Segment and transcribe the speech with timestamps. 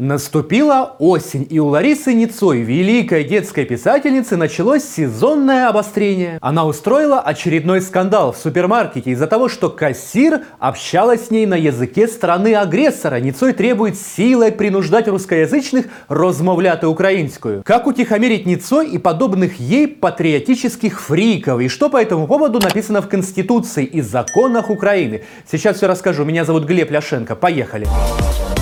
[0.00, 6.38] Наступила осень, и у Ларисы Ницой, великой детской писательницы, началось сезонное обострение.
[6.40, 12.08] Она устроила очередной скандал в супермаркете из-за того, что кассир общалась с ней на языке
[12.08, 13.20] страны-агрессора.
[13.20, 17.62] Ницой требует силой принуждать русскоязычных розмовляти украинскую.
[17.62, 21.60] Как утихомирить Ницой и подобных ей патриотических фриков?
[21.60, 25.24] И что по этому поводу написано в Конституции и законах Украины?
[25.52, 26.24] Сейчас все расскажу.
[26.24, 27.36] Меня зовут Глеб Ляшенко.
[27.36, 27.84] Поехали.
[27.84, 28.59] Поехали.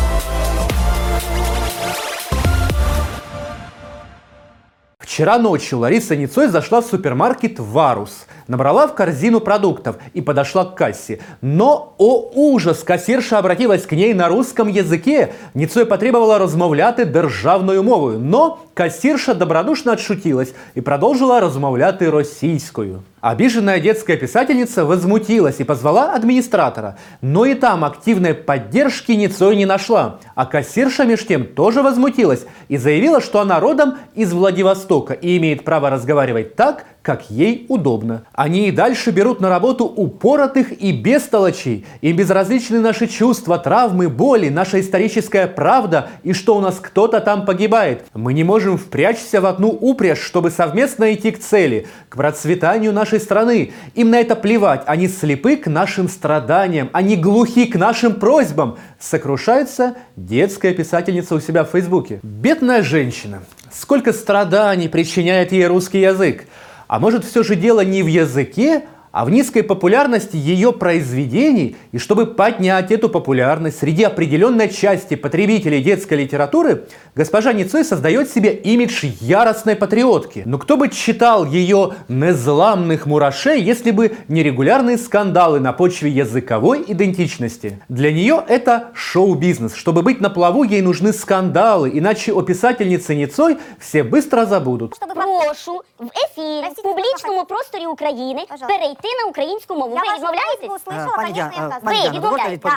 [5.18, 10.76] Вчера ночью Лариса Ницой зашла в супермаркет «Варус», набрала в корзину продуктов и подошла к
[10.76, 11.18] кассе.
[11.42, 15.32] Но, о ужас, кассирша обратилась к ней на русском языке.
[15.54, 18.20] Ницой потребовала розмовляти державною мовою.
[18.20, 23.02] Но кассирша добродушно отшутилась и продолжила розмовляти російською.
[23.20, 30.20] Обиженная детская писательница возмутилась и позвала администратора, но и там активной поддержки Ницой не нашла.
[30.36, 35.64] А кассирша меж тем тоже возмутилась и заявила, что она родом из Владивостока и имеет
[35.64, 38.24] право разговаривать так, как ей удобно.
[38.34, 41.86] Они и дальше берут на работу упоротых и бестолочей.
[42.02, 47.46] Им безразличны наши чувства, травмы, боли, наша историческая правда и что у нас кто-то там
[47.46, 48.04] погибает.
[48.12, 53.20] Мы не можем впрячься в одну упряжь, чтобы совместно идти к цели, к процветанию нашей
[53.20, 53.72] страны.
[53.94, 54.82] Им на это плевать.
[54.84, 56.90] Они слепы к нашим страданиям.
[56.92, 58.76] Они глухи к нашим просьбам.
[59.00, 62.20] Сокрушается детская писательница у себя в Фейсбуке.
[62.22, 63.42] Бедная женщина.
[63.72, 66.44] Сколько страданий причиняет ей русский язык.
[66.88, 68.86] А может все же дело не в языке,
[69.17, 75.83] а в низкой популярности ее произведений, и чтобы поднять эту популярность среди определенной части потребителей
[75.83, 76.85] детской литературы,
[77.15, 80.41] госпожа Ницой создает себе имидж яростной патриотки.
[80.47, 86.83] Но кто бы читал ее незламных мурашей, если бы не регулярные скандалы на почве языковой
[86.87, 87.79] идентичности?
[87.89, 89.75] Для нее это шоу-бизнес.
[89.75, 94.97] Чтобы быть на плаву, ей нужны скандалы, иначе о писательнице Ницой все быстро забудут.
[94.99, 99.94] Прошу в ефірі в публічному просторі України перейти на українську мову.
[99.96, 100.70] Ви відмовляєтесь?
[100.92, 102.70] Е, Пані Діана, Ви пані Діана, дозвольте.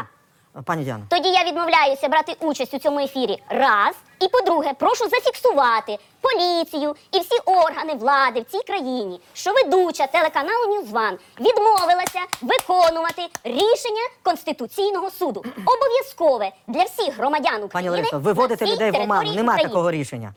[0.65, 1.05] Пані Діана.
[1.09, 3.43] Тоді я відмовляюся брати участь у цьому ефірі.
[3.49, 3.95] Раз.
[4.19, 10.75] І по-друге, прошу зафіксувати поліцію і всі органи влади в цій країні, що ведуча телеканалу
[10.75, 15.45] Ньюзван відмовилася виконувати рішення Конституційного суду.
[15.65, 17.89] Обов'язкове для всіх громадян Пані України.
[17.89, 19.09] Ларисо, ви на вводите всій людей в оману.
[19.09, 19.69] території Нема України.
[19.69, 20.33] такого рішення.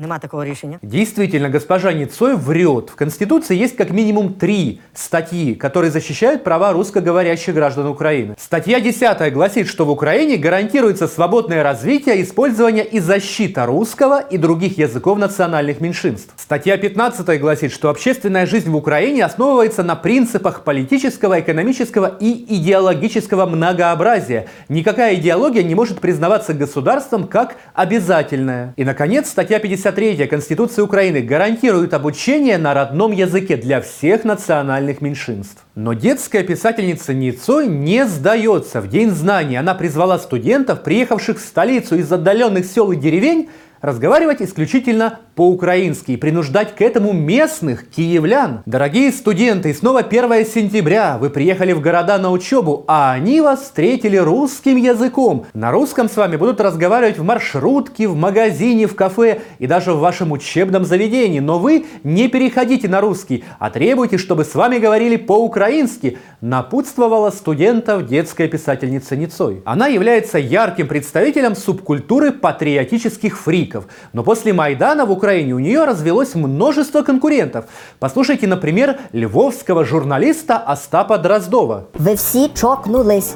[0.00, 0.78] Нема такого рішення.
[0.82, 2.90] Действительно, госпожа Ницой врет.
[2.90, 8.34] В Конституции есть как минимум три статьи, которые защищают права русскоговорящих граждан Украины.
[8.38, 14.78] Статья 10 гласит, что в Украине гарантируется свободное развитие, использование и защита русского и других
[14.78, 16.32] языков национальных меньшинств.
[16.36, 23.46] Статья 15 гласит, что общественная жизнь в Украине основывается на принципах политического, экономического и идеологического
[23.46, 24.46] многообразия.
[24.68, 28.74] Никакая идеология не может признаваться государством как обязательная.
[28.76, 35.00] И, наконец, статья 50 53 Конституции Украины гарантирует обучение на родном языке для всех национальных
[35.00, 35.64] меньшинств.
[35.74, 38.82] Но детская писательница Ницой не сдается.
[38.82, 43.48] В День знаний она призвала студентов, приехавших в столицу из отдаленных сел и деревень,
[43.80, 48.62] разговаривать исключительно по-украински и принуждать к этому местных киевлян.
[48.66, 51.16] Дорогие студенты, снова 1 сентября.
[51.16, 55.46] Вы приехали в города на учебу, а они вас встретили русским языком.
[55.54, 60.00] На русском с вами будут разговаривать в маршрутке, в магазине, в кафе и даже в
[60.00, 61.38] вашем учебном заведении.
[61.38, 66.18] Но вы не переходите на русский, а требуйте, чтобы с вами говорили по-украински.
[66.40, 69.62] Напутствовала студентов детская писательница Ницой.
[69.64, 73.86] Она является ярким представителем субкультуры патриотических фриков.
[74.12, 77.64] Но после Майдана в Украине Украине у нее развелось множество конкурентов.
[77.98, 81.82] Послушайте, например, львовского журналиста Остапа Дроздова.
[81.98, 83.34] Ви всі чокнулись.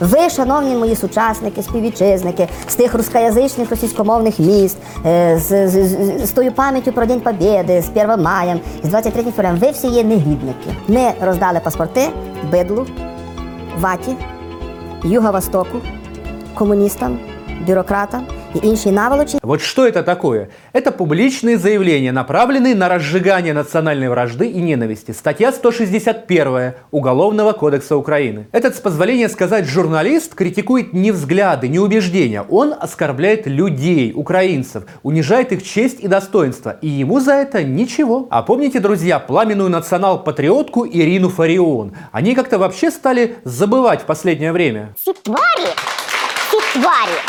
[0.00, 6.30] Ви, шановні мої сучасники, співвітчизники, з тих рускоязичних російськомовних міст, е, з, з, з, з
[6.30, 10.70] тою пам'яттю про День Побєди, з 1 маєм, з 23 февралем, ви всі є негідники.
[10.88, 12.08] Ми роздали паспорти
[12.52, 12.86] бидлу,
[13.80, 14.16] ваті,
[15.04, 15.80] Юго-Востоку,
[16.54, 17.18] комуністам,
[17.66, 19.37] бюрократам и іншие наволочи.
[19.41, 20.49] Вот что это такое?
[20.73, 25.11] Это публичные заявления, направленные на разжигание национальной вражды и ненависти.
[25.11, 28.47] Статья 161 Уголовного кодекса Украины.
[28.51, 32.43] Этот, с позволения сказать, журналист критикует не взгляды, не убеждения.
[32.49, 36.77] Он оскорбляет людей, украинцев, унижает их честь и достоинство.
[36.81, 38.27] И ему за это ничего.
[38.29, 41.95] А помните, друзья, пламенную национал-патриотку Ирину Фарион?
[42.11, 44.89] Они как-то вообще стали забывать в последнее время.
[45.03, 45.69] Ці тварі,
[46.51, 47.19] ці тварі,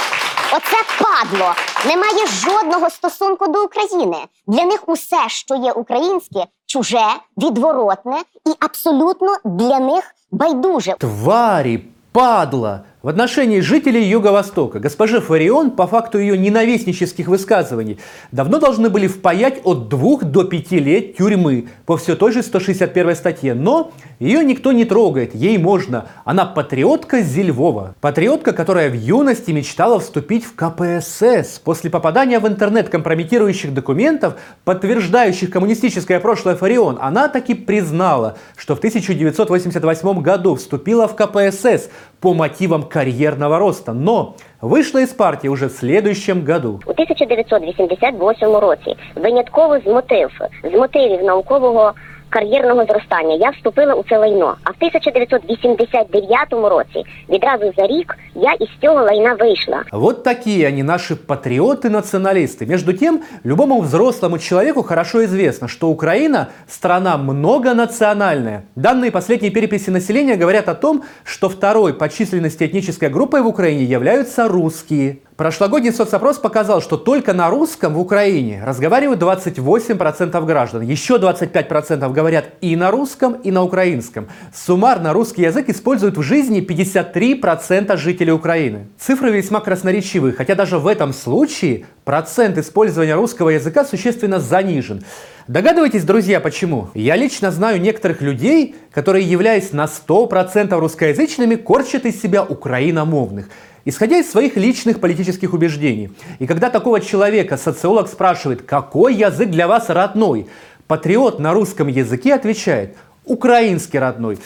[0.52, 1.54] Оце падло,
[1.86, 4.18] не має жодного стосунку до України.
[4.48, 7.06] Для них усе, що є українське, чуже,
[7.38, 8.18] відворотне
[8.48, 10.96] і абсолютно для них байдуже.
[11.00, 18.00] Тварі, падла, В отношении жителей Юго-Востока госпоже Фарион по факту ее ненавистнических высказываний
[18.32, 23.16] давно должны были впаять от 2 до 5 лет тюрьмы по все той же 161
[23.18, 23.56] статье.
[23.56, 26.06] Но ее никто не трогает, ей можно.
[26.24, 27.94] Она патриотка Зельвова.
[28.00, 31.60] Патриотка, которая в юности мечтала вступить в КПСС.
[31.62, 38.78] После попадания в интернет компрометирующих документов, подтверждающих коммунистическое прошлое Фарион, она таки признала, что в
[38.78, 41.90] 1988 году вступила в КПСС
[42.24, 46.80] по мотивам карьерного роста, но вышла из партии уже в следующем году.
[46.86, 50.30] У 1988 році винятково з мотив
[50.64, 51.94] з мотивів наукового
[52.33, 54.57] кар'єрного зростання я вступила у це лайно.
[54.65, 59.83] А в 1989 році, відразу за рік, я із цього лайна вийшла.
[59.93, 62.67] Вот такие они, наши патриоты-националисты.
[62.67, 68.63] Между тем, любому взрослому человеку хорошо известно, что Украина – страна многонациональная.
[68.77, 73.85] Данные последней переписи населения говорят о том, что второй по численности этнической группой в Украине
[73.85, 75.19] являются русские.
[75.44, 80.84] Прошлогодний соцопрос показал, что только на русском в Украине разговаривают 28% граждан.
[80.84, 84.30] Еще 25% говорят и на русском, и на украинском.
[84.54, 88.88] Суммарно русский язык используют в жизни 53% жителей Украины.
[88.98, 95.04] Цифры весьма красноречивы, хотя даже в этом случае процент использования русского языка существенно занижен.
[95.48, 96.90] Догадываетесь, друзья, почему?
[96.94, 103.50] Я лично знаю некоторых людей, которые, являясь на 100% русскоязычными, корчат из себя украиномовных
[103.86, 106.12] исходя из своих личных политических убеждений.
[106.40, 110.48] И когда такого человека социолог спрашивает, какой язык для вас родной,
[110.88, 112.96] патриот на русском языке отвечает
[113.26, 114.38] «украинский родной».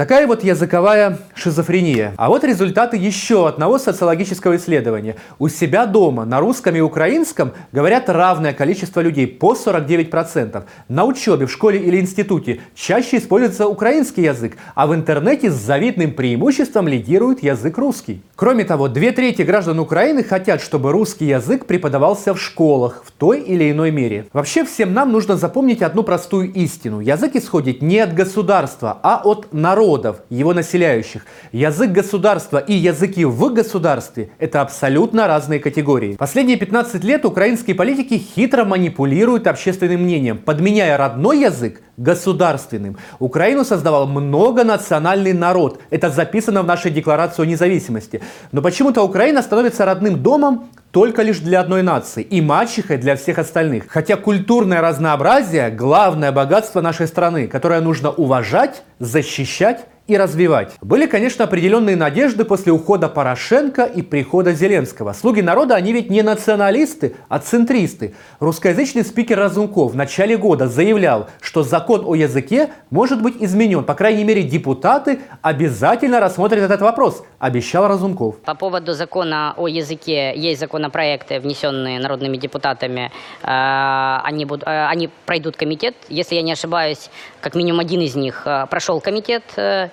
[0.00, 2.14] Такая вот языковая шизофрения.
[2.16, 5.16] А вот результаты еще одного социологического исследования.
[5.38, 10.62] У себя дома на русском и украинском говорят равное количество людей, по 49%.
[10.88, 16.12] На учебе в школе или институте чаще используется украинский язык, а в интернете с завидным
[16.12, 18.22] преимуществом лидирует язык русский.
[18.36, 23.40] Кроме того, две трети граждан Украины хотят, чтобы русский язык преподавался в школах в той
[23.40, 24.24] или иной мере.
[24.32, 27.00] Вообще всем нам нужно запомнить одну простую истину.
[27.00, 31.26] Язык исходит не от государства, а от народа народов, его населяющих.
[31.52, 36.14] Язык государства и языки в государстве– это абсолютно разные категории.
[36.16, 42.96] Последние 15 лет украинские политики хитро манипулируют общественным мнением, подменяя родной язык государственным.
[43.18, 45.80] Украину создавал многонациональный народ.
[45.90, 48.22] Это записано в нашей декларации о независимости.
[48.52, 53.38] Но почему-то Украина становится родным домом только лишь для одной нации и мачехой для всех
[53.38, 53.84] остальных.
[53.88, 60.72] Хотя культурное разнообразие– главное богатство нашей страны, которое нужно уважать, защищать и развивать.
[60.80, 65.12] Были, конечно, определенные надежды после ухода Порошенко и прихода Зеленского.
[65.12, 68.14] Слуги народа, они ведь не националисты, а центристы.
[68.40, 73.84] Русскоязычный спикер Разумков в начале года заявлял, что закон о языке может быть изменен.
[73.84, 78.40] По крайней мере, депутаты обязательно рассмотрят этот вопрос, обещал Разумков.
[78.40, 83.12] По поводу закона о языке есть законопроекты, внесенные народными депутатами.
[83.44, 85.94] Э, они, будут, э, они пройдут комитет.
[86.08, 87.10] Если я не ошибаюсь,
[87.40, 89.44] как минимум один из них э, прошел комитет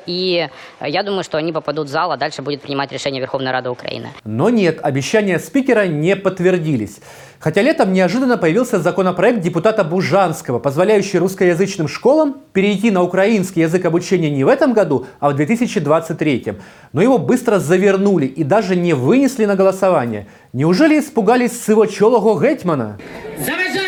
[0.08, 0.50] и
[0.82, 4.08] я думаю, что они попадут в зал, а дальше будет принимать решение Верховная Рада Украины.
[4.24, 7.00] Но нет, обещания спикера не подтвердились.
[7.40, 14.32] Хотя летом неожиданно появился законопроект депутата Бужанского, позволяющий русскоязычным школам перейти на украинский язык обучения
[14.32, 16.54] не в этом году, а в 2023.
[16.94, 20.26] Но его быстро завернули и даже не вынесли на голосование.
[20.54, 22.98] Неужели испугались сивочолого гетьмана?
[23.46, 23.87] Заважає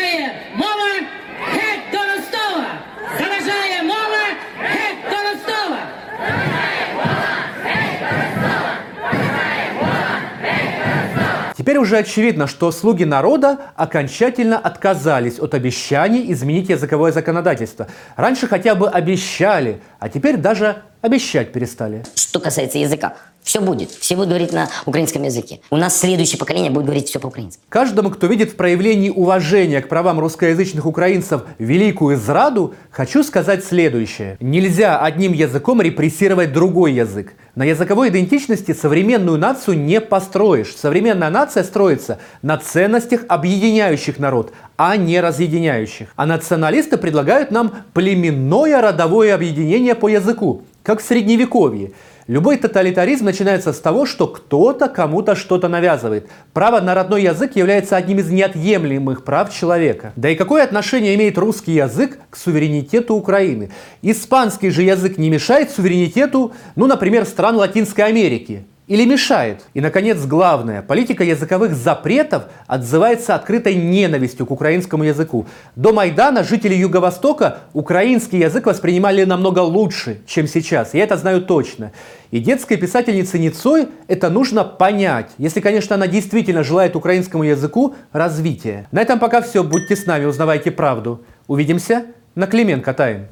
[11.70, 17.86] Теперь уже очевидно, что слуги народа окончательно отказались от обещаний изменить языковое законодательство.
[18.16, 22.02] Раньше хотя бы обещали, а теперь даже обещать перестали.
[22.16, 23.14] Что касается языка,
[23.50, 23.90] все будет.
[23.90, 25.58] Все будут говорить на украинском языке.
[25.70, 27.60] У нас следующее поколение будет говорить все по-украински.
[27.68, 34.36] Каждому, кто видит в проявлении уважения к правам русскоязычных украинцев великую зраду, хочу сказать следующее.
[34.38, 37.32] Нельзя одним языком репрессировать другой язык.
[37.56, 40.76] На языковой идентичности современную нацию не построишь.
[40.76, 46.10] Современная нация строится на ценностях, объединяющих народ, а не разъединяющих.
[46.14, 51.90] А националисты предлагают нам племенное родовое объединение по языку, как в Средневековье.
[52.30, 56.30] Любой тоталитаризм начинается с того, что кто-то кому-то что-то навязывает.
[56.52, 60.12] Право на родной язык является одним из неотъемлемых прав человека.
[60.14, 63.72] Да и какое отношение имеет русский язык к суверенитету Украины?
[64.00, 68.64] Испанский же язык не мешает суверенитету, ну, например, стран Латинской Америки.
[68.90, 69.66] Или мешает?
[69.72, 75.46] И, наконец, главное, политика языковых запретов отзывается открытой ненавистью к украинскому языку.
[75.76, 80.92] До Майдана жители Юго-Востока украинский язык воспринимали намного лучше, чем сейчас.
[80.92, 81.92] Я это знаю точно.
[82.32, 88.88] И детской писательнице Ницой это нужно понять, если, конечно, она действительно желает украинскому языку развития.
[88.90, 89.62] На этом пока все.
[89.62, 91.24] Будьте с нами, узнавайте правду.
[91.46, 93.28] Увидимся на Клименко Тайм.